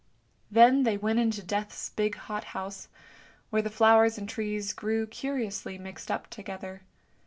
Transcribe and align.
Then 0.49 0.81
they 0.81 0.97
went 0.97 1.19
into 1.19 1.43
Death's 1.43 1.91
big 1.91 2.15
hot 2.15 2.43
house, 2.57 2.87
where 3.51 3.61
the 3.61 3.69
flowers 3.69 4.17
and 4.17 4.27
trees 4.27 4.73
grew 4.73 5.05
curiously 5.05 5.77
mixed 5.77 6.09
up 6.09 6.27
together. 6.31 6.81